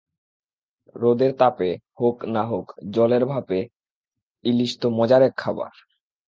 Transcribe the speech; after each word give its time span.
রোদের 0.95 1.31
তাপে 1.37 1.69
হোক 1.99 2.17
না 2.25 2.43
হোক 2.43 2.65
জলের 2.89 3.23
ভাপে 3.25 3.59
ইলিশ 4.43 4.71
তো 4.81 4.87
মজার 4.89 5.21
এক 5.21 5.33
খাবার। 5.37 5.73